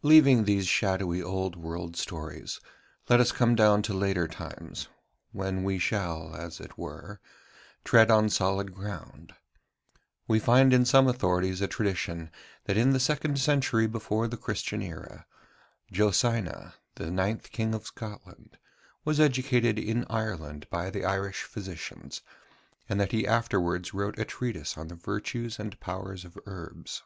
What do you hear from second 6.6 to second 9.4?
were, tread on solid ground.